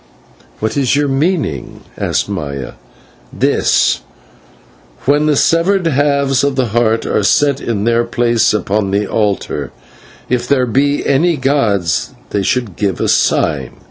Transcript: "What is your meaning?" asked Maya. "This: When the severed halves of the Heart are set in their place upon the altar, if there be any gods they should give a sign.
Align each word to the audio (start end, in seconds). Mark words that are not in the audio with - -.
"What 0.59 0.77
is 0.77 0.95
your 0.95 1.07
meaning?" 1.07 1.81
asked 1.95 2.27
Maya. 2.27 2.71
"This: 3.31 4.01
When 5.05 5.27
the 5.27 5.35
severed 5.35 5.85
halves 5.85 6.43
of 6.43 6.55
the 6.55 6.69
Heart 6.69 7.05
are 7.05 7.21
set 7.21 7.61
in 7.61 7.83
their 7.83 8.03
place 8.03 8.51
upon 8.51 8.89
the 8.89 9.05
altar, 9.05 9.71
if 10.27 10.47
there 10.47 10.65
be 10.65 11.05
any 11.05 11.37
gods 11.37 12.15
they 12.31 12.41
should 12.41 12.77
give 12.77 12.99
a 12.99 13.07
sign. 13.07 13.73